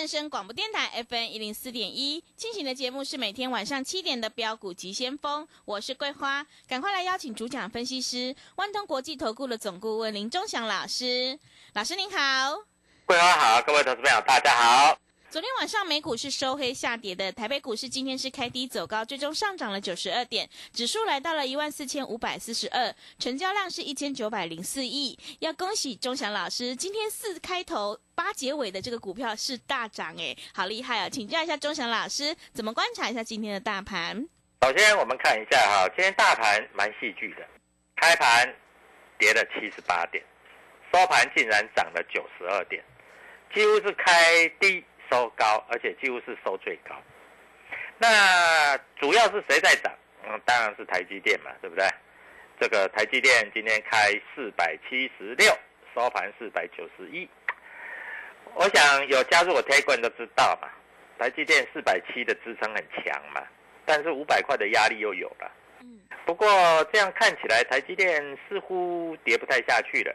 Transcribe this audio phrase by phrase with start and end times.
[0.00, 11.38] 正声广播电台 FM 一零四点一，进行的节目是每天晚上七点的标股急先锋，我是桂花，赶快来邀请主讲分析师万通国际投顾的总顾问林忠祥老师，
[11.74, 12.62] 老师您好，
[13.04, 15.09] 桂花好，各位投资朋友大家好。
[15.30, 25.16] 昨天晚上美股是收黑下跌的，台北股市今天是开低走高，最终上涨了九十二点，指数来到了一万四千五百四十二，成交量是一千九百零四亿。
[25.38, 31.08] 要恭喜钟祥老师，今天四开头八结尾的这个股票是大涨，哎，好厉害啊！
[31.08, 34.28] 请教一下钟祥老师，怎么观察一下今天的大盘？
[34.62, 37.46] 首先我们看一下哈，今天大盘蛮戏剧的，
[37.94, 38.52] 开盘
[39.16, 40.24] 跌了七十八点，
[40.92, 42.82] 收盘竟然涨了九十二点，
[43.54, 44.84] 几乎是开低。
[45.10, 46.94] 收高，而且几乎是收最高。
[47.98, 49.92] 那主要是谁在涨？
[50.26, 51.84] 嗯，当然是台积电嘛，对不对？
[52.60, 55.52] 这个台积电今天开四百七十六，
[55.94, 57.28] 收盘四百九十一。
[58.54, 60.68] 我想有加入我 t a g e 都知道嘛，
[61.18, 63.42] 台积电四百七的支撑很强嘛，
[63.86, 65.50] 但是五百块的压力又有了。
[65.80, 66.00] 嗯。
[66.26, 66.48] 不过
[66.92, 70.14] 这样看起来，台积电似乎跌不太下去了，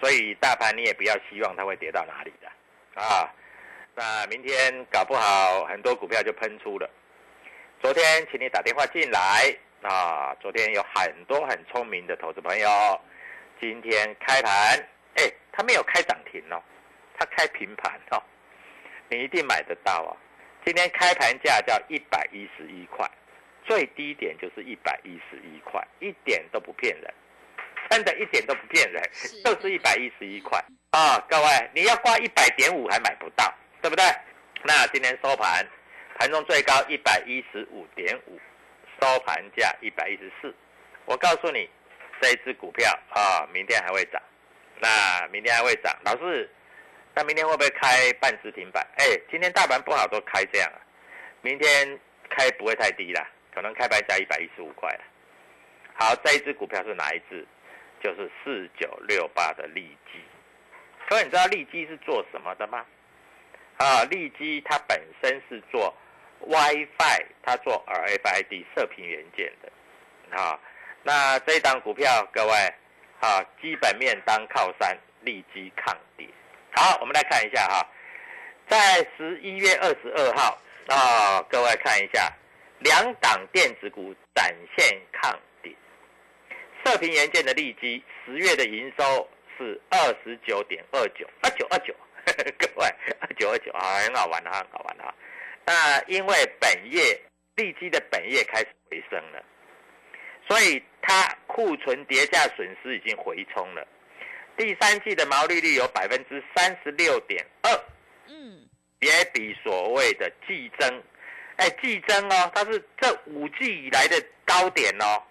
[0.00, 2.48] 所以大盘你也不要希望它会跌到哪里的
[3.00, 3.32] 啊。
[3.96, 6.90] 那明天搞不好很多股票就喷出了。
[7.80, 12.68] 昨天请你打电话进来啊，昨天有很多很聪明的投资朋友，
[13.60, 14.52] 今天开盘，
[15.16, 16.60] 哎，他没有开涨停哦，
[17.16, 18.20] 他开平盘哦，
[19.08, 20.16] 你一定买得到啊。
[20.64, 23.08] 今天开盘价叫一百一十一块，
[23.64, 27.14] 最低点就是一百一十一块，一点都不骗人，
[27.90, 29.00] 真的一点都不骗人，
[29.44, 30.58] 就是一百一十一块
[30.90, 31.22] 啊。
[31.28, 33.54] 各位，你要挂一百点五还买不到。
[33.84, 34.02] 对不对？
[34.62, 35.62] 那今天收盘，
[36.18, 38.40] 盘中最高一百一十五点五，
[38.98, 40.54] 收盘价一百一十四。
[41.04, 41.68] 我告诉你，
[42.18, 44.22] 这一只股票啊，明天还会涨。
[44.80, 46.50] 那明天还会涨，老师，
[47.14, 48.82] 那明天会不会开半只停板？
[48.96, 50.80] 哎，今天大盘不好都开这样啊，
[51.42, 52.00] 明天
[52.30, 55.04] 开不会太低啦，可能开盘价一百一十五块了。
[55.92, 57.46] 好，这一只股票是哪一只？
[58.02, 60.24] 就是四九六八的利基。
[61.06, 62.82] 各位，你知道利基是做什么的吗？
[63.76, 65.92] 啊，利基它本身是做
[66.46, 70.58] WiFi，它做 RFID 射频元件的，啊，
[71.02, 72.52] 那这一档股票各位，
[73.20, 76.28] 啊，基本面当靠山，利基抗跌。
[76.76, 77.86] 好，我们来看一下哈，
[78.68, 80.58] 在十一月二十二号
[80.88, 82.32] 啊，各位看一下，
[82.78, 85.74] 两档电子股展现抗跌，
[86.84, 91.94] 射频元件的利基十月的营收是二十九点二九二九二九。
[92.58, 92.88] 各位，
[93.38, 95.14] 九二九啊，很好玩的，很好玩的。
[95.66, 97.20] 那因为本业
[97.56, 99.42] 地基的本业开始回升了，
[100.48, 103.86] 所以它库存叠价损失已经回冲了。
[104.56, 107.70] 第三季的毛利率有百分之三十六点二，
[108.28, 108.68] 嗯，
[109.00, 111.02] 也比所谓的季增，
[111.56, 115.22] 哎，季增哦，它是这五季以来的高点哦。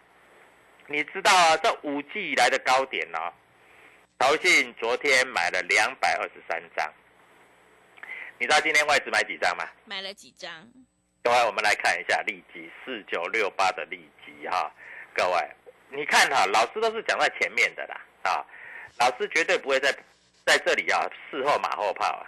[0.87, 3.31] 你知道啊，这五季以来的高点哦。
[4.23, 6.89] 投信昨天买了两百二十三张，
[8.37, 9.67] 你知道今天外资买几张吗？
[9.83, 10.65] 买了几张？
[11.21, 14.71] 各位，我们来看一下利基四九六八的利基哈，
[15.13, 15.51] 各位，
[15.89, 18.45] 你看哈，老师都是讲在前面的啦啊，
[18.97, 19.93] 老师绝对不会在
[20.45, 22.23] 在这里啊事后马后炮啊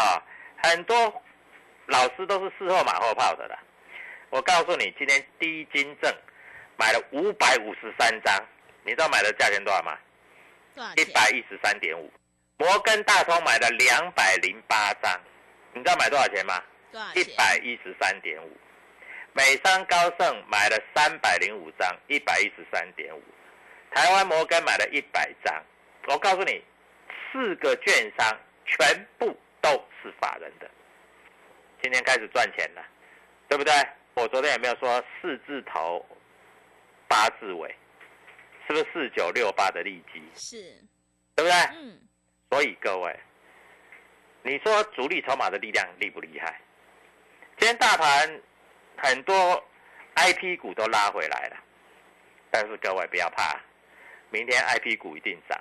[0.00, 0.22] 啊，
[0.62, 1.22] 很多
[1.88, 3.58] 老师都是事后马后炮的啦。
[4.30, 6.10] 我告诉你，今天第一金证
[6.78, 8.34] 买了五百五十三张，
[8.82, 9.98] 你知道买的价钱多少吗？
[10.96, 12.10] 一百一十三点五，
[12.56, 15.20] 摩根大通买了两百零八张，
[15.74, 16.62] 你知道买多少钱吗？
[17.14, 18.50] 一百一十三点五，
[19.32, 23.22] 美商高盛买了三百零五张，一百一十三点五，
[23.92, 25.62] 台湾摩根买了一百张。
[26.08, 26.62] 我告诉你，
[27.30, 29.70] 四个券商全部都
[30.02, 30.70] 是法人的，
[31.82, 32.82] 今天开始赚钱了，
[33.48, 33.72] 对不对？
[34.14, 36.04] 我昨天有没有说四字头，
[37.08, 37.74] 八字尾？
[38.66, 40.22] 是不是四九六八的利基？
[40.34, 40.84] 是，
[41.34, 41.52] 对不对？
[41.74, 42.00] 嗯。
[42.50, 43.18] 所以各位，
[44.42, 46.60] 你说主力筹码的力量厉不厉害？
[47.58, 48.40] 今天大盘
[48.96, 49.64] 很多
[50.14, 51.56] I P 股都拉回来了，
[52.50, 53.58] 但是各位不要怕，
[54.30, 55.58] 明天 I P 股一定涨。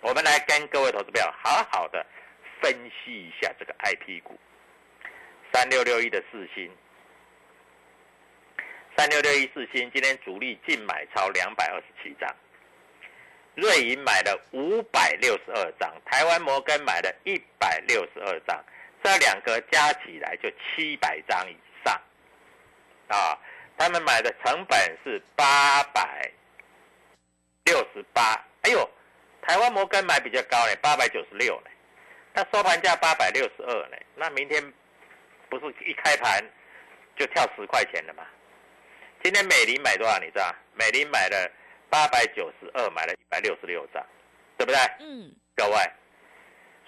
[0.00, 2.04] 我们来跟各位投资友好好的
[2.60, 4.38] 分析一下这个 I P 股。
[5.52, 6.70] 三六六一的四星，
[9.02, 12.32] 三六六一四星今天主力净买超两百二十七张，
[13.56, 18.64] 瑞银买了五百六十二张，台湾摩根买了一百六十二张，
[19.02, 22.00] 这两个加起来就七百张以上，
[23.08, 23.36] 啊，
[23.76, 26.30] 他们买的成本是八百
[27.64, 28.88] 六十八，哎呦，
[29.44, 31.70] 台湾摩根买比较高嘞，八百九十六呢，
[32.34, 34.62] 那收盘价八百六十二呢，那明天
[35.48, 36.40] 不是一开盘
[37.16, 38.24] 就跳十块钱了吗？
[39.22, 40.18] 今天美林买多少？
[40.18, 40.52] 你知道？
[40.74, 41.50] 美林买了
[41.88, 44.04] 八百九十二，买了一百六十六张，
[44.56, 44.78] 对不对？
[44.98, 45.76] 嗯，各位，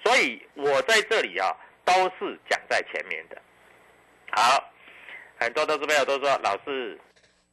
[0.02, 1.54] 所以我在这里啊，
[1.84, 3.40] 都是讲在前面的。
[4.32, 4.72] 好，
[5.38, 6.98] 很多投资朋友都说，老师，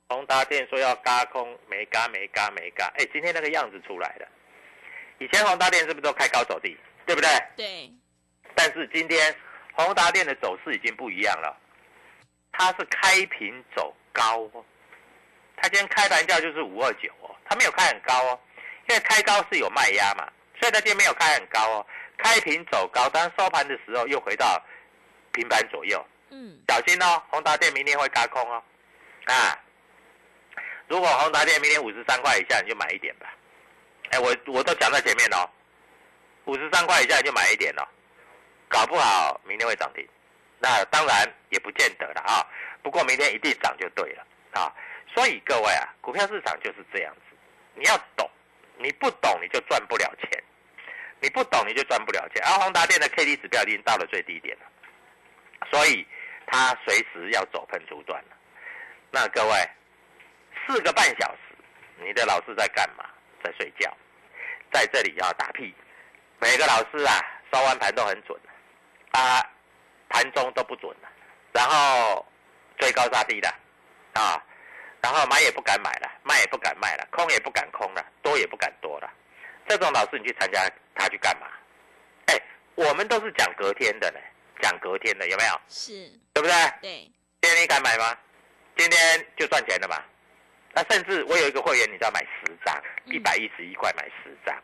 [0.10, 2.92] 宏达电说要嘎空，没嘎，没嘎，没嘎。
[2.98, 4.28] 哎，今天那个样子出来了。
[5.19, 6.75] 以前宏达电是不是都开高走低，
[7.06, 7.30] 对不对？
[7.56, 7.92] 对。
[8.56, 9.36] 但是今天
[9.74, 11.56] 宏达电的走势已经不一样了，
[12.51, 14.66] 它是开平走高哦。
[15.61, 18.39] 它今天开盘价就是五二九哦，它没有开很高哦，
[18.89, 20.27] 因为开高是有卖压嘛，
[20.59, 21.85] 所以它今天没有开很高哦，
[22.17, 24.59] 开平走高，但收盘的时候又回到
[25.33, 26.03] 平盘左右。
[26.31, 28.63] 嗯，小心哦，宏达电明天会嘎空哦，
[29.25, 29.59] 啊，
[30.87, 33.31] 如果宏达电明天五十三块以下，你就买一点吧。
[34.09, 35.47] 哎，我我都讲在前面哦，
[36.45, 37.87] 五十三块以下你就买一点哦，
[38.67, 40.07] 搞不好明天会涨停，
[40.57, 42.41] 那当然也不见得了啊，
[42.81, 44.73] 不过明天一定涨就对了啊。
[45.13, 47.35] 所以各位啊，股票市场就是这样子，
[47.75, 48.29] 你要懂，
[48.77, 50.43] 你不懂你就赚不了钱，
[51.19, 52.41] 你不懂你就赚不了钱。
[52.45, 54.65] 而宏达电的 K D 指标已经到了最低点了，
[55.69, 56.07] 所以
[56.47, 58.37] 它随时要走喷出段了。
[59.11, 59.69] 那各位，
[60.65, 61.55] 四个半小时，
[61.97, 63.03] 你的老师在干嘛？
[63.43, 63.91] 在睡觉，
[64.71, 65.75] 在这里要打屁。
[66.39, 67.19] 每个老师啊，
[67.51, 68.39] 收完盘都很准，
[69.11, 69.45] 啊，
[70.09, 71.09] 盘中都不准了，
[71.51, 72.25] 然后
[72.77, 73.53] 追高杀低的，
[74.13, 74.41] 啊。
[75.01, 79.12] 然后买也不敢买了，卖也不敢卖了，空也不敢空了，多也不敢多了。
[79.68, 80.62] 这种老师你去参加
[80.95, 81.48] 他去干嘛？
[82.27, 82.39] 哎，
[82.75, 84.19] 我们都是讲隔天的呢，
[84.62, 85.62] 讲隔天的有没有？
[85.68, 85.92] 是，
[86.33, 86.53] 对不对？
[86.81, 87.12] 对。
[87.42, 88.15] 今天你敢买吗？
[88.77, 89.98] 今天就赚钱了嘛。
[90.74, 94.56] 那甚至我有一个会员，你知道买十张，一百一十一块买十张，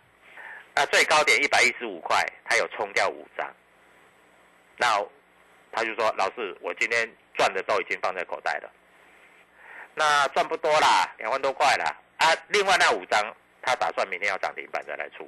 [0.76, 3.52] 那最高点一百一十五块，他有冲掉五张。
[4.78, 5.04] 那
[5.72, 8.72] 他就说：“老师，我今天赚的都已经放在口袋了。”
[10.00, 11.84] 那赚不多啦，两万多块了
[12.18, 12.30] 啊！
[12.50, 13.20] 另外那五张，
[13.64, 15.28] 他打算明天要涨停板再来出，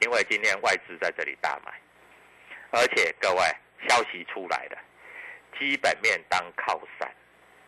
[0.00, 1.72] 因为今天外资在这里大买，
[2.70, 3.40] 而且各位
[3.88, 4.78] 消息出来了，
[5.58, 7.10] 基本面当靠山，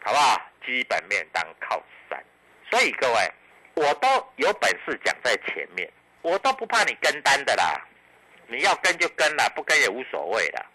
[0.04, 0.38] 好不好？
[0.66, 2.22] 基本面当靠山，
[2.70, 3.32] 所以各位，
[3.72, 4.06] 我都
[4.36, 5.90] 有本事讲在前面，
[6.20, 7.80] 我都不怕你跟单的啦，
[8.46, 10.66] 你要跟就跟了，不跟也无所谓啦。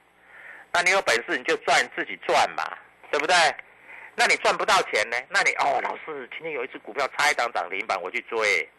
[0.74, 2.64] 那你有本事你就赚自己赚嘛，
[3.12, 3.36] 对不对？
[4.16, 5.18] 那你赚不到钱呢？
[5.30, 8.70] 那你哦，老师，今天有一只股票差一档涨停板，我去追，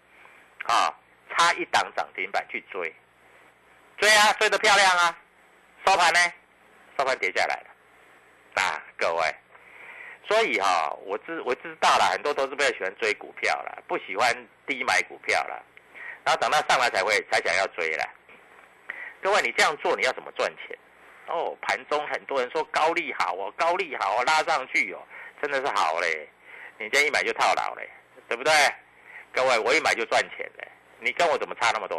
[0.64, 0.94] 啊，
[1.31, 2.94] 差一档涨停板去追，
[3.99, 5.19] 追啊，追得漂亮啊，
[5.87, 6.20] 收盘呢？
[6.99, 9.34] 收盘跌下来了，啊，各位，
[10.29, 14.31] 所以哈，我知我知道了，很多都是比较喜欢追股票了，不喜欢
[14.67, 15.64] 低买股票了，
[16.25, 18.05] 然后等到上来才会才想要追了。
[19.23, 20.79] 各位，你这样做你要怎么赚钱？
[21.29, 25.02] 哦，盘中很多人说高利好哦，高利好哦，拉上去哦。
[25.43, 26.29] 真的是好嘞，
[26.79, 27.91] 你这一买就套牢嘞，
[28.29, 28.53] 对不对？
[29.32, 30.69] 各位，我一买就赚钱嘞，
[31.01, 31.99] 你跟我怎么差那么多？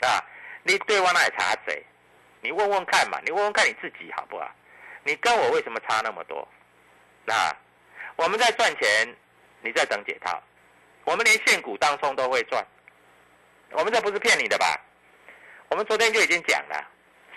[0.00, 0.20] 啊，
[0.64, 1.80] 你对方那里差贼？
[2.40, 4.50] 你问问看嘛，你问问看你自己好不好？
[5.04, 6.46] 你跟我为什么差那么多？
[7.24, 7.54] 那
[8.16, 9.14] 我们在赚钱，
[9.62, 10.42] 你在等解套，
[11.04, 12.66] 我们连现股当中都会赚，
[13.70, 14.66] 我们这不是骗你的吧？
[15.68, 16.84] 我们昨天就已经讲了，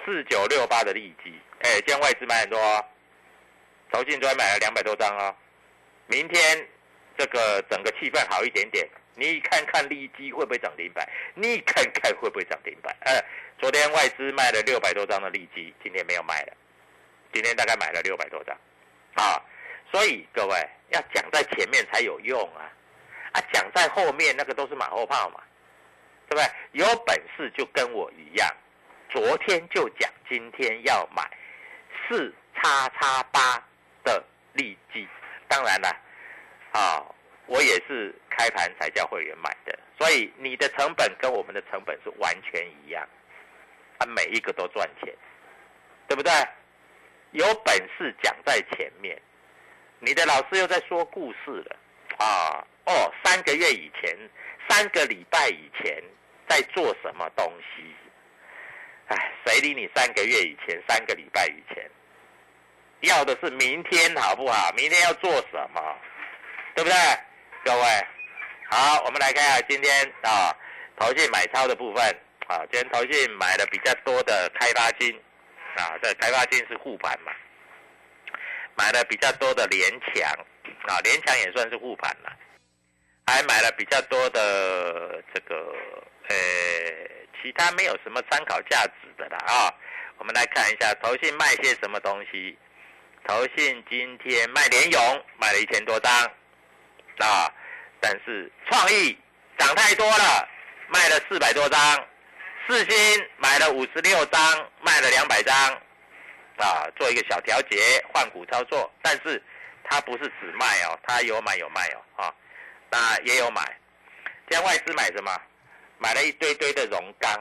[0.04, 2.60] 四九六八的利基，哎，今天外资买很多。
[3.94, 5.36] 投信昨天买了两百多张哦，
[6.08, 6.68] 明天
[7.16, 11.08] 这个整个气氛好一点点，你看看利基会不会涨停板？
[11.36, 12.92] 你看看会不会涨停板？
[13.02, 13.24] 呃，
[13.60, 16.54] 昨天外资卖了六百多张的利基，今天没有卖了，
[17.32, 18.58] 今天大概买了六百多张，
[19.14, 19.40] 啊，
[19.92, 22.66] 所以各位要讲在前面才有用啊，
[23.34, 25.40] 啊，讲在后面那个都是马后炮嘛，
[26.28, 26.46] 对不对？
[26.72, 28.50] 有本事就跟我一样，
[29.08, 31.30] 昨天就讲今天要买
[32.10, 33.64] 四叉叉八。
[34.04, 35.08] 的利基，
[35.48, 35.90] 当然了，
[36.72, 37.06] 啊，
[37.46, 43.08] 我也是开盘才叫会员买的，所以你的成本跟我们的成本是完全一样，
[44.00, 45.14] 啊，每一个都赚钱，
[46.08, 46.32] 对不对？
[47.32, 49.20] 有本事讲在前面，
[50.00, 51.76] 你的老师又在说故事了，
[52.20, 54.16] 啊，哦，三个月以前，
[54.70, 56.04] 三个礼拜以前
[56.48, 57.96] 在做什么东西？
[59.08, 61.90] 哎，谁理你三个月以前，三个礼拜以前？
[63.04, 64.72] 要的是明天好不好？
[64.78, 65.98] 明天要做什么？
[66.76, 66.98] 对不对？
[67.64, 68.08] 各位，
[68.70, 70.56] 好，我们来看一下今天啊，
[70.98, 72.04] 投信买超的部分
[72.48, 75.14] 啊，今天投信买的比较多的开发金
[75.76, 77.32] 啊，这开发金是护盘嘛，
[78.76, 80.30] 买了比较多的联强
[80.88, 82.32] 啊，联强也算是护盘了，
[83.28, 85.76] 还买了比较多的这个
[86.30, 86.36] 呃，
[87.42, 89.74] 其他没有什么参考价值的啦啊，
[90.18, 92.58] 我们来看一下投信卖些什么东西。
[93.26, 96.12] 投信今天卖联勇卖了一千多张。
[97.20, 97.52] 啊，
[98.00, 99.18] 但是创意
[99.58, 100.48] 涨太多了，
[100.88, 101.80] 卖了四百多张，
[102.68, 104.42] 四星买了五十六张，
[104.82, 105.56] 卖了两百张。
[106.58, 109.42] 啊，做一个小调节换股操作，但是
[109.84, 112.36] 它不是只卖哦，它有买有卖哦啊，
[112.92, 113.62] 那也有买，
[114.50, 115.32] 今天外资买什么？
[115.98, 117.32] 买了一堆堆的荣钢。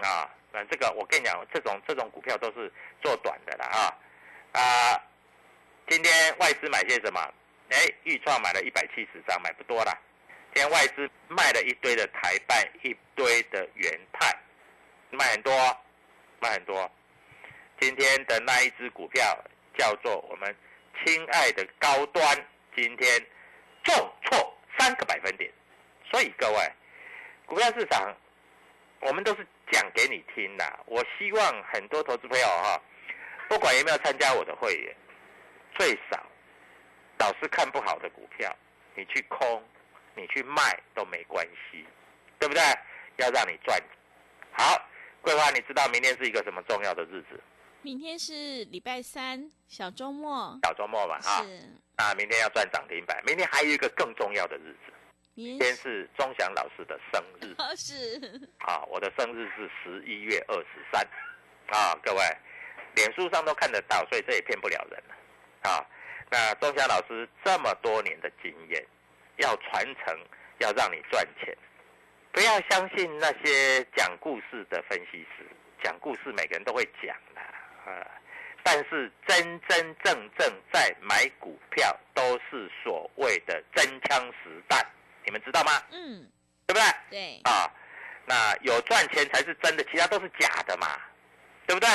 [0.00, 3.94] 啊，那这个我跟你讲，这种这种股票都是做短的了啊。
[4.52, 5.00] 啊，
[5.88, 7.20] 今天外资买些什么？
[7.70, 9.98] 哎，豫创买了一百七十张，买不多啦。
[10.54, 14.36] 今天外资卖了一堆的台办，一堆的元泰，
[15.10, 15.52] 卖很多，
[16.38, 16.90] 卖很多。
[17.80, 19.22] 今天的那一只股票
[19.78, 20.54] 叫做我们
[21.02, 23.26] 亲爱的高端，今天
[23.84, 23.94] 重
[24.24, 25.50] 挫三个百分点。
[26.10, 26.72] 所以各位，
[27.46, 28.14] 股票市场
[29.00, 30.80] 我们都是讲给你听的。
[30.84, 32.78] 我希望很多投资朋友哈。
[33.48, 34.96] 不管有没有参加我的会员，
[35.74, 36.24] 最少
[37.18, 38.54] 老是看不好的股票，
[38.94, 39.62] 你去空，
[40.16, 41.84] 你去卖都没关系，
[42.38, 42.62] 对不对？
[43.16, 43.78] 要让你赚。
[44.52, 44.80] 好，
[45.20, 47.40] 桂花，你知道明天是一个什么重要的日子？
[47.82, 50.58] 明天是礼拜三，小周末。
[50.62, 51.44] 小周末嘛，啊，
[51.98, 53.22] 那明天要赚涨停板。
[53.24, 54.92] 明天还有一个更重要的日子，
[55.34, 57.54] 明天是钟祥老师的生日。
[57.76, 58.48] 是。
[58.60, 61.06] 好，我的生日是十一月二十三。
[61.68, 62.20] 啊，各位。
[62.94, 65.86] 脸书上都看得到，所以这也骗不了人了，啊！
[66.30, 68.84] 那钟霞老师这么多年的经验，
[69.36, 70.18] 要传承，
[70.58, 71.56] 要让你赚钱，
[72.32, 75.46] 不要相信那些讲故事的分析师。
[75.82, 77.40] 讲故事每个人都会讲的，
[77.90, 78.06] 啊！
[78.62, 84.80] 但是真真正正在买股票，都是所谓的真枪实弹，
[85.24, 85.72] 你们知道吗？
[85.90, 86.24] 嗯，
[86.66, 86.82] 对不对？
[87.10, 87.40] 对。
[87.42, 87.68] 啊，
[88.24, 90.86] 那有赚钱才是真的，其他都是假的嘛，
[91.66, 91.88] 对不对？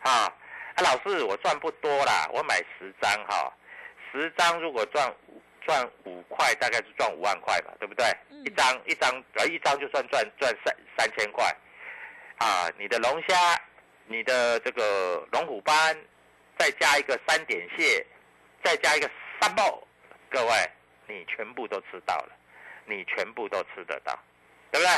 [0.00, 0.32] 啊，
[0.74, 3.52] 啊，老师，我赚不多啦，我买十张哈，
[4.10, 8.06] 十张如果赚五赚五块，大概是赚五万块吧，对不对？
[8.44, 11.44] 一张一张，呃，一张就算赚赚三三千块，
[12.38, 13.60] 啊，你的龙虾，
[14.06, 15.94] 你的这个龙虎斑，
[16.58, 18.06] 再加一个三点蟹，
[18.64, 19.86] 再加一个三宝，
[20.30, 20.70] 各位，
[21.06, 22.30] 你全部都吃到了，
[22.86, 24.18] 你全部都吃得到，
[24.72, 24.96] 对不对？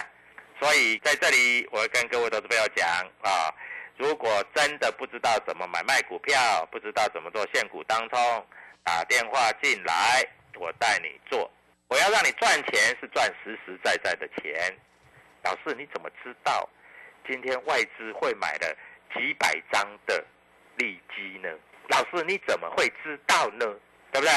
[0.60, 2.86] 所以在这里，我跟各位投资朋友讲
[3.22, 3.52] 啊。
[3.98, 8.46] 如果真的不知道怎么买卖股票，不知道怎么做现股当中，
[8.82, 11.50] 打电话进来，我带你做。
[11.88, 14.74] 我要让你赚钱，是赚实实在在的钱。
[15.44, 16.68] 老师，你怎么知道
[17.28, 18.76] 今天外资会买了
[19.14, 20.24] 几百张的
[20.76, 21.48] 利基呢？
[21.88, 23.66] 老师，你怎么会知道呢？
[24.10, 24.32] 对不对？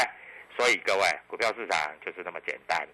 [0.57, 2.88] 所以各位，股票市场就是那么简单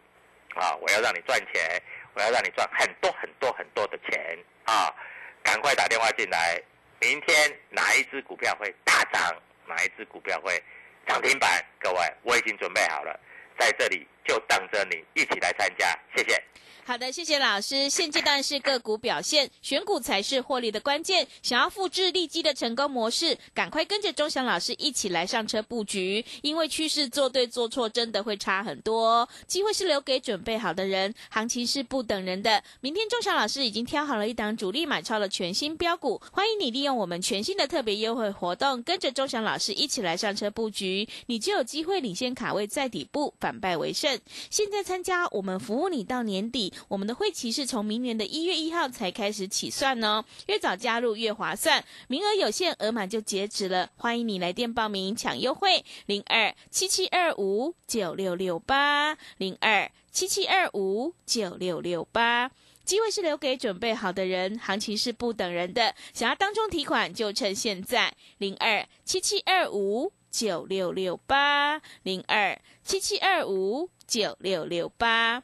[0.56, 0.75] 啊！
[0.75, 1.82] 我要让你赚钱，
[2.13, 4.94] 我要让你赚很多很多很多的钱啊！
[5.43, 6.62] 赶快打电话进来，
[7.00, 9.36] 明天哪一只股票会大涨，
[9.67, 10.62] 哪一只股票会
[11.07, 11.63] 涨停板？
[11.79, 13.19] 各位，我已经准备好了，
[13.57, 16.41] 在这里就等着你一起来参加，谢谢。
[16.84, 17.90] 好的，谢谢老师。
[17.90, 21.26] 现阶段是个股表现，选股才是获利的关键。
[21.42, 26.26] 想要复制利基的成功模式，赶快跟着钟祥老师一起来上车布局。
[26.42, 32.62] 因为趋势做对做错真的会差很多，机会是留给准备好的人，行情是不等人的。
[32.82, 44.20] 明天钟祥老师已经挑好了一档主力买超的全新标股，欢迎你利用我们全新的特别优惠活动，跟着钟祥老师一起来上车布局，你就有机会领先卡位在底部，反败为胜。
[44.50, 46.71] 现在参加我们服务你到年底。
[46.88, 53.90] 我们的会期是从明年的一月一号才开始起算哦，越早加入越划算，名额有限，额满就截止了。
[53.98, 62.51] 欢迎你来电报名抢优惠，零二七七二五九六六八，零二七七二五九六六八。
[62.84, 75.44] 机会是留给准备好的人，行情是不等人的，想要当中提款就趁现在，零二七七二五九六六八，零二七七二五九六六八。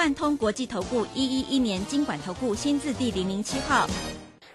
[0.00, 3.86] 万通国际投顾一一一年经管投顾新字第零零七号。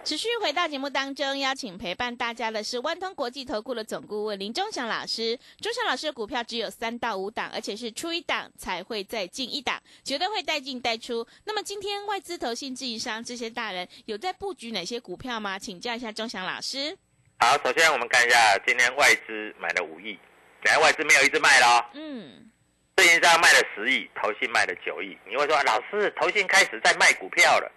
[0.02, 5.38] 持续回到节目当中，邀请陪伴大家的是万通国际投顾的总顾问林忠祥老师。
[5.60, 11.24] 忠祥老师的股票只有三到五档，而且是出一档才会再进一档，绝对会带进带出。
[11.44, 15.56] 那么今天外资、投信、自营商这些大人有在布局哪些股票吗？
[15.56, 16.98] 请教一下忠祥老师。
[17.38, 18.36] 好，首先我们看一下
[18.66, 20.18] 今天外资买了五亿，
[20.64, 22.50] 本来外资没有一直卖了，嗯，
[22.96, 25.16] 自营商卖了十亿，投信卖了九亿。
[25.26, 27.70] 你会说，老师，投信开始在卖股票了。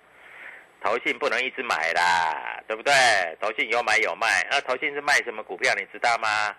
[0.82, 2.94] 投信不能一直买啦，对不对？
[3.42, 5.76] 投信有买有卖，那投信是卖什么股票？
[5.76, 6.56] 你知道吗？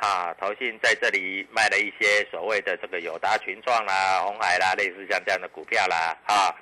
[0.00, 6.54] 啊，投信在这里卖了一些所谓的这个友达群创啦、红海啦，类似像这样的股票啦，啊，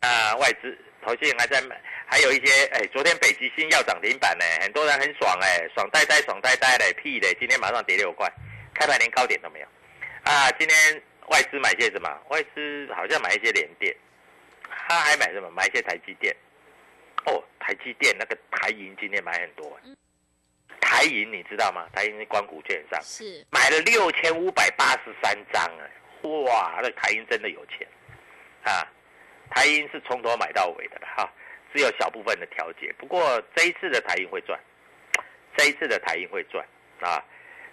[0.00, 1.74] 那外资投信还在买，
[2.06, 8.30] 还有一些，哎，昨天北极星要涨停板呢，很多人很爽哎，爽呆呆，爽呆呆的，屁嘞，今天马上跌六块，
[8.72, 9.66] 开盘连高点都没有，
[10.24, 12.08] 啊，今天外资买些什么？
[12.28, 13.94] 外资好像买一些联电。
[14.88, 15.50] 他还买什么？
[15.50, 16.34] 买一些台积电。
[17.26, 19.78] 哦，台积电那个台银今天买很多。
[20.80, 21.86] 台银你知道吗？
[21.94, 27.86] 台银是光谷券商，是买了六千五百八十三张哎，哇，那台银真的有钱
[28.64, 28.86] 啊！
[29.50, 31.30] 台银是从头买到尾的了哈，
[31.72, 32.92] 只有小部分的调节。
[32.98, 34.58] 不过这一次的台银会赚，
[35.56, 36.66] 这一次的台银会赚
[37.00, 37.22] 啊。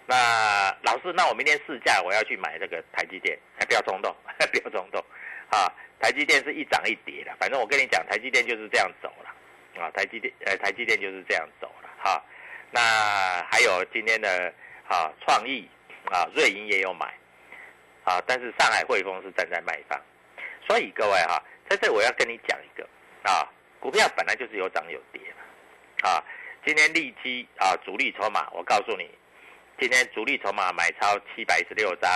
[0.08, 4.14] 那老师，那我明天试驾，我要去买这个台积电，不要冲动，
[4.52, 5.04] 不要冲动
[5.50, 5.72] 啊！
[6.00, 12.22] 台积电是一涨一跌的，反正我跟你讲，台积电就是这样走了，啊，台积电，呃，台积电就是这样走了，哈。
[12.72, 12.80] 那
[13.52, 14.52] 还有今天的
[14.88, 15.70] 啊，创意
[16.06, 17.06] 啊，瑞银也有买，
[18.04, 20.02] 啊，但是上海汇丰是站在卖方，
[20.68, 22.88] 所以各位哈，在这我要跟你讲一个
[23.24, 23.48] 啊，
[23.80, 26.24] 股票本来就是有涨有跌的，啊，
[26.66, 29.10] 今天利基啊，主力筹码，我告诉你，
[29.82, 32.08] 今天主力筹码买超七百一十六张，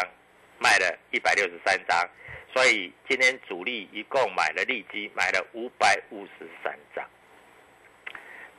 [0.59, 2.07] 卖了一百六十三张。
[2.53, 7.03] 所以今天主力一共买了利基，买了五百五十三张。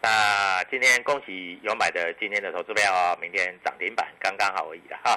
[0.03, 5.17] 那今天恭喜有买的今天的投资票哦，明天涨停板刚刚好而已了哈。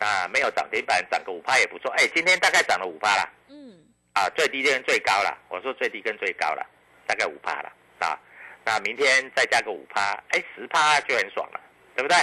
[0.00, 1.88] 那没有涨停板涨个五趴也不错。
[1.92, 3.30] 哎，今天大概涨了五趴啦。
[3.48, 3.78] 嗯。
[4.12, 5.38] 啊，最低跟最高了。
[5.48, 6.66] 我说最低跟最高了，
[7.06, 8.18] 大概五趴了啊。
[8.64, 11.60] 那明天再加个五趴，哎，十趴就很爽了，
[11.94, 12.16] 对不对？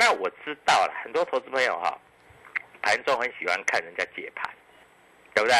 [0.00, 2.00] 那我知道了，很多投资朋友哈，
[2.80, 4.50] 盘中很喜欢看人家解盘。
[5.32, 5.56] 对不对？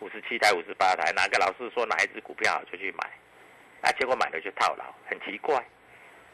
[0.00, 3.10] 五十七台、五十八台，哪个老师说哪一只股票好就去买，
[3.80, 5.56] 啊，结果买了就套牢，很奇怪，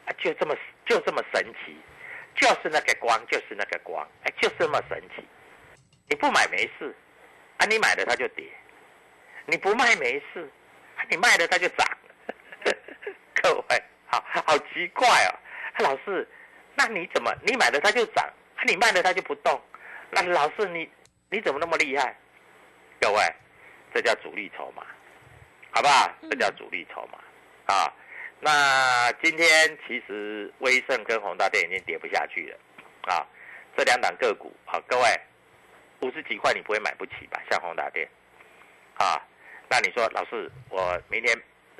[0.05, 0.53] 啊，就这么
[0.85, 1.77] 就这么神奇，
[2.35, 5.25] 就是那个光，就是那个光，哎，就这么神奇。
[6.09, 6.93] 你不买没事，
[7.57, 8.43] 啊，你买了它就跌；
[9.45, 10.51] 你不卖没事，
[11.09, 11.87] 你卖了它就涨。
[13.41, 15.31] 各位，好好奇怪哦，
[15.79, 16.27] 老师，
[16.75, 18.27] 那你怎么你买了它就涨，
[18.65, 19.59] 你卖了它就不动？
[20.11, 20.89] 那老师你
[21.29, 22.15] 你怎么那么厉害？
[22.99, 23.21] 各位，
[23.93, 24.85] 这叫主力筹码，
[25.71, 26.09] 好不好？
[26.29, 27.91] 这叫主力筹码啊。
[28.39, 33.25] 那今天其实威盛跟宏大电已经跌不下去了啊。
[33.75, 35.19] 这两档个股，好，各位
[36.01, 37.41] 五十几块你不会买不起吧？
[37.49, 38.07] 像宏大电
[38.97, 39.21] 啊，
[39.69, 41.35] 那你说老师，我明天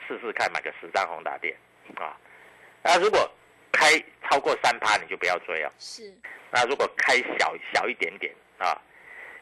[0.08, 1.56] 试试看买个十张宏达电
[1.96, 2.18] 啊。
[2.84, 3.30] 那如果
[3.76, 5.72] 开超过三趴，你就不要追哦。
[5.78, 6.12] 是。
[6.52, 8.82] 那如果开小小一点点啊，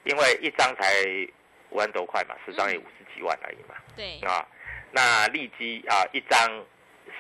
[0.04, 0.86] 因为一张才。
[1.70, 3.74] 五万多块嘛，十张也五十几万而已嘛。
[3.96, 4.48] 对啊，
[4.92, 6.64] 那利基啊，一张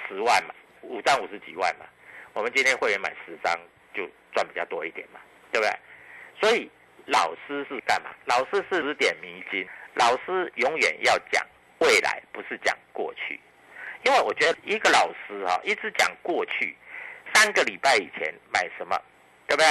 [0.07, 1.87] 十万嘛，五张五十几万嘛。
[2.33, 3.51] 我们今天会员买十张
[3.95, 5.19] 就赚比较多一点嘛，
[5.51, 5.75] 对不对？
[6.39, 6.69] 所以
[7.07, 8.11] 老师是干嘛？
[8.25, 11.43] 老师是指点迷津，老师永远要讲
[11.79, 13.39] 未来，不是讲过去。
[14.05, 16.77] 因为我觉得一个老师哈，一直讲过去，
[17.43, 18.97] 三个礼拜以前买什么，
[19.47, 19.67] 对不对？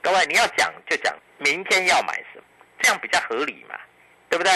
[0.00, 2.44] 各位你要讲就讲明天要买什么，
[2.80, 3.74] 这样比较合理嘛。
[4.30, 4.52] 对不对？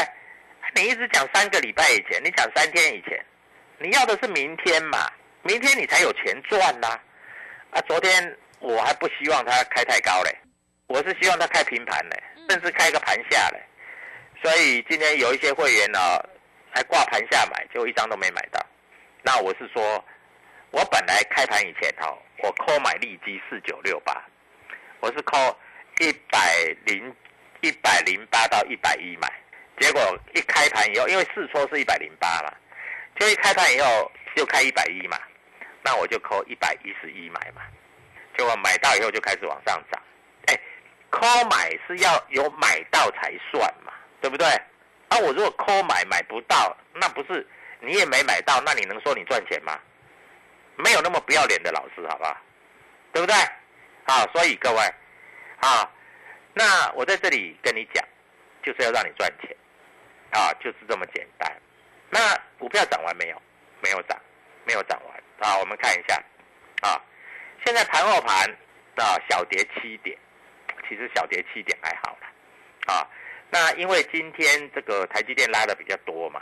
[0.77, 3.21] 你一直讲三个礼拜以前，你讲三天以前，
[3.79, 5.11] 你要的是明天嘛？
[5.43, 6.87] 明天你才有钱赚呐。
[7.71, 10.31] 啊，昨天我还不希望它开太高嘞，
[10.87, 13.61] 我是希望它开平盘嘞，甚至开个盘下嘞。
[14.41, 15.99] 所以今天有一些会员呢，
[16.73, 18.65] 还挂盘下买，结果一张都没买到。
[19.23, 20.05] 那我是说，
[20.71, 24.23] 我本来开盘以前哦，我 call 买利基四九六八，
[25.01, 25.55] 我是 call
[26.01, 27.15] 一百零
[27.61, 29.33] 一百零八到一百一买，
[29.79, 32.53] 结果一开盘以后，因为试错是一百零八嘛，
[33.19, 35.19] 就一开盘以后就开一百一嘛，
[35.83, 37.63] 那我就 call 一百一十一买嘛，
[38.37, 40.03] 结果买到以后就开始往上涨。
[40.47, 40.61] 哎
[41.11, 43.93] ，call 买是要有买到才算嘛。
[44.19, 44.47] 对不对？
[45.09, 47.47] 啊，我如果扣买买不到，那不是
[47.81, 49.79] 你也没买到，那你能说你赚钱吗？
[50.77, 52.37] 没有那么不要脸的老师，好不好？
[53.13, 53.35] 对不对？
[54.05, 54.79] 啊，所以各位，
[55.61, 55.91] 啊，
[56.55, 58.05] 那我在这里跟你讲，
[58.63, 59.57] 就是要让你赚钱，
[60.31, 61.51] 啊，就是这么简单。
[62.11, 63.43] 那股票涨完没有？
[63.83, 64.17] 没有涨，
[64.65, 65.59] 没有涨完啊。
[65.59, 66.23] 我们看一下，
[66.83, 67.01] 啊，
[67.65, 68.49] 现在盘后盘
[68.97, 70.17] 啊，小跌七点，
[70.89, 73.09] 其实小跌七点还好了，啊。
[73.51, 76.41] 那因为今天这个台积电拉的比较多嘛，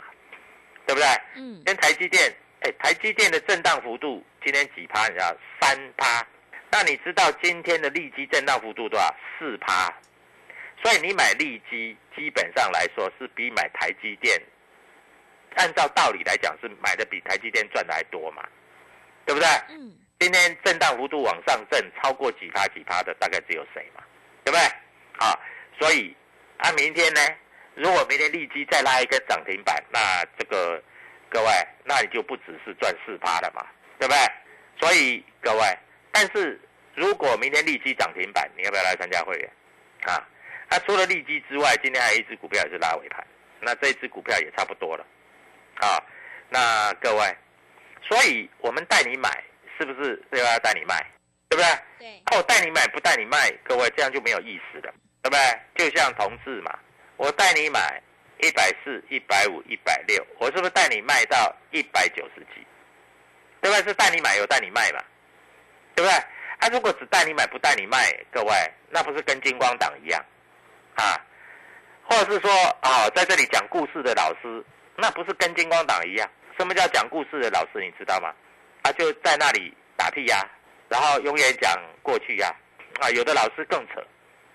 [0.85, 1.07] 对不对？
[1.35, 1.61] 嗯。
[1.65, 5.07] 跟台积电，哎，台积电的震荡幅度今天几趴？
[5.07, 6.25] 你知道三趴。
[6.71, 9.15] 那你知道今天的利基震荡幅度多少？
[9.37, 9.93] 四趴。
[10.83, 14.41] 所以你买利基，基本上来说是比买台积电，
[15.57, 18.43] 按照道理来讲是买的比台积电赚的还多嘛，
[19.25, 19.47] 对不对？
[19.69, 19.93] 嗯。
[20.17, 24.01] 今天震荡幅度往上震超过几趴几趴的，大概只有谁嘛？
[24.43, 24.65] 对不对？
[25.19, 25.37] 啊，
[25.79, 26.15] 所以。
[26.57, 27.21] 啊，明天呢？
[27.75, 30.81] 如果明天利基再拉一个涨停板，那这个
[32.07, 33.65] 就不只是赚四趴了嘛，
[33.99, 34.19] 对不对？
[34.79, 35.77] 所以各位，
[36.11, 36.59] 但是
[36.93, 39.49] 如果明天利基涨停板，你要不要来参加会员？
[40.05, 40.21] 啊，
[40.69, 43.25] 那除了利基之外，今天还有一只股票也是拉尾盘，
[43.59, 45.05] 那这只股票也差不多了，
[45.79, 46.01] 啊，
[46.49, 47.35] 那各位，
[48.01, 49.29] 所以我们带你买，
[49.77, 50.57] 是不是对吧？
[50.59, 51.05] 带你卖，
[51.49, 51.65] 对不对？
[51.99, 52.21] 对。
[52.31, 54.93] 哦，带你买不带你卖，各位这样就没有意思了。
[55.25, 55.89] 对不对？
[55.89, 56.77] 就像同志嘛，
[57.17, 57.99] 我带你买
[58.45, 62.65] 一百四、一百五、一百六，我是不是带你卖到一百九十几？
[63.59, 63.87] 对不对？
[63.87, 65.03] 是带你买有带你卖嘛？
[65.95, 66.23] 对不对？
[66.59, 68.53] 他如果只带你买不带你卖，各位
[68.89, 70.23] 那不是跟金光党一样
[70.95, 71.19] 啊？
[72.03, 74.63] 或者是说啊，在这里讲故事的老师，
[74.95, 76.29] 那不是跟金光党一样？
[76.57, 77.81] 什么叫讲故事的老师？
[77.81, 78.33] 你知道吗？
[78.83, 80.47] 他就在那里打屁呀，
[80.87, 82.53] 然后永远讲过去呀，
[82.99, 84.05] 啊，有的老师更扯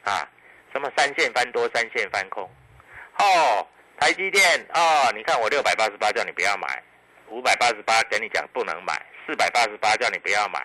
[0.05, 0.29] 啊。
[0.73, 2.49] 什么三线翻多，三线翻空，
[3.19, 3.67] 哦，
[4.01, 6.83] 台积电哦，你看我六百八十八叫你不要买，
[7.29, 8.95] 五百八十八跟你讲不能买，
[9.27, 10.59] 四百八十八叫你不要买，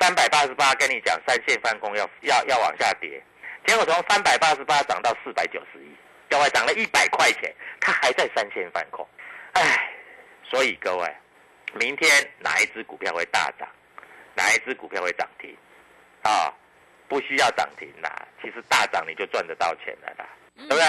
[0.00, 3.22] 三百八十八跟你讲三线翻空要要要往下跌，
[3.64, 5.94] 结果从三百八十八涨到四百九十一，
[6.28, 9.06] 各位涨了一百块钱，它还在三线翻空，
[9.52, 9.88] 唉，
[10.42, 11.16] 所以各位，
[11.74, 13.68] 明天哪一只股票会大涨，
[14.34, 15.56] 哪一只股票会涨停，
[16.22, 16.52] 啊？
[17.08, 20.26] 不需要涨停啦，其实大涨你就赚得到钱了啦，
[20.56, 20.84] 对不对？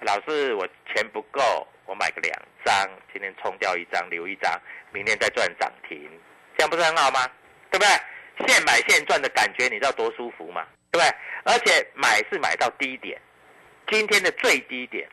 [0.00, 2.34] 老师，我钱不够，我买个两
[2.64, 4.60] 张，今天冲掉一张留一张，
[4.92, 6.10] 明天再赚涨停，
[6.56, 7.28] 这样不是很好吗？
[7.70, 8.48] 对不对？
[8.48, 10.66] 现买现赚的感觉，你知道多舒服吗？
[10.90, 11.14] 对不对？
[11.44, 13.20] 而且买是买到低点，
[13.88, 15.08] 今天的最低点，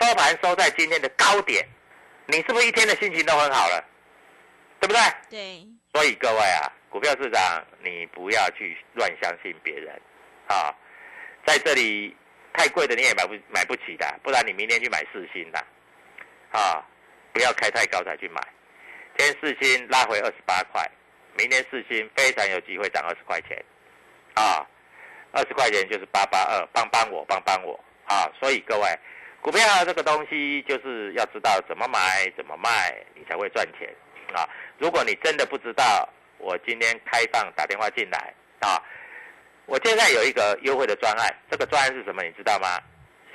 [0.00, 1.66] 收盘收在今天的高点，
[2.26, 3.84] 你是不是一天的心情都很好了？
[4.80, 5.00] 对不对？
[5.30, 5.66] 对。
[5.92, 6.72] 所以各位啊。
[6.94, 10.00] 股票市场，你不要去乱相信别人，
[10.46, 10.72] 啊，
[11.44, 12.16] 在这里
[12.54, 15.58] 太贵的你也买不买不起的，不然你明天去买四星的，
[16.50, 16.82] 啊，
[17.32, 18.40] 不要开太高才去买。
[19.18, 20.88] 今天四星拉回二十八块，
[21.36, 23.62] 明天四星非常有机会涨二十块钱，
[24.34, 24.66] 啊，
[25.32, 28.88] 二十块钱就是八八二，帮帮我，帮帮我，啊，所以各位，
[29.42, 33.92] 股票这个东西就是要知道怎么买怎么卖，你才会赚钱，
[34.32, 36.08] 啊，如果你真的不知道。
[36.38, 38.76] 我今天开放打电话进来啊！
[39.66, 42.22] 我现在有一个优惠的专案，这个专案是什么？
[42.22, 42.78] 你知道吗？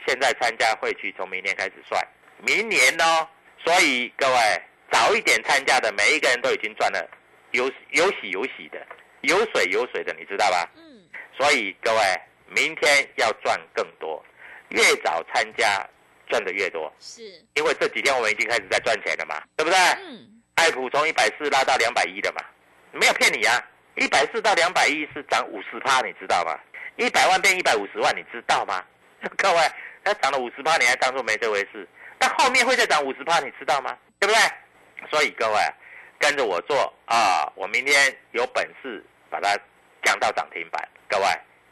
[0.07, 2.05] 现在参加会去从明年开始算，
[2.37, 3.27] 明年哦。
[3.63, 4.35] 所以各位
[4.91, 7.09] 早一点参加的，每一个人都已经赚了，
[7.51, 8.85] 有有喜有喜的，
[9.21, 10.69] 有水有水的，你知道吧？
[10.75, 11.01] 嗯。
[11.37, 11.99] 所以各位
[12.47, 14.23] 明天要赚更多，
[14.69, 15.85] 越早参加
[16.27, 16.91] 赚的越多。
[16.99, 17.21] 是。
[17.55, 19.77] 因为这几天我们已经开始在赚钱了嘛，对不对？
[19.77, 20.41] 嗯。
[20.55, 22.41] 爱普从一百四拉到两百一的嘛。
[22.91, 23.63] 没有骗你啊，
[23.99, 26.57] 一百四到两百亿是涨五十趴，你知道吗？
[26.95, 28.83] 一百万变一百五十万，你知道吗？
[29.37, 29.59] 各位，
[30.05, 31.85] 它涨了五十趴，你还当做没这回事？
[32.17, 33.97] 但后面会再涨五十趴，你知道吗？
[34.17, 34.41] 对不对？
[35.09, 35.57] 所以各位
[36.17, 39.53] 跟着我做啊，我明天有本事把它
[40.03, 40.87] 降到涨停板。
[41.09, 41.25] 各位，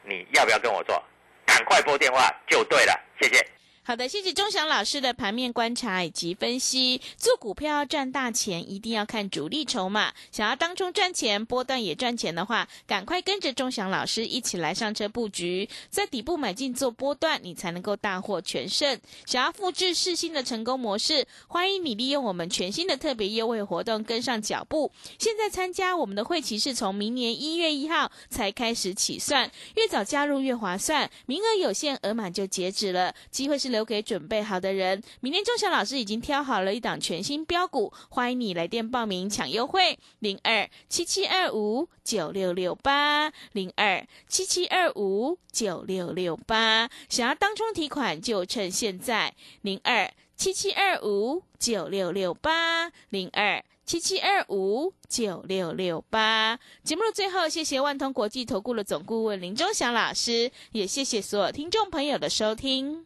[0.04, 1.02] 你要不要跟我做？
[1.46, 3.46] 赶快拨电话就对了，谢谢。
[3.88, 7.00] 好的，谢谢钟祥老师的盘面观察以及分析。
[7.15, 10.13] 做股票要赚大钱，一定要看主力筹码。
[10.30, 19.00] 想要当中赚钱，波段也赚钱的话，赶快跟着钟祥老师一起来上车布局，在底部买进做波段，你才能够大获全胜。
[19.26, 24.91] 想要复制世新的成功模式，欢迎你利用我们全新的特别优惠活动跟上脚步。
[25.17, 35.04] 现在参加我们的会期是从明年一月一号才开始起算，越早加入越划算，名额有限，额满就截止了，机会是留给准备好的人。
[35.20, 46.90] 明天钟祥老师已经挑好了一档全新标股，欢迎你来电报名抢优惠，零二七七二五九六六八零二七七二五九六六八。
[47.08, 53.63] 想要当冲提款就趁现在，零二七七二五九六六八零二。
[53.86, 56.60] 七七二五九六六八。
[56.84, 63.06] 节目的最后，谢谢万通国际投顾的总顾问林忠祥老师，也谢谢所有听众朋友的收听。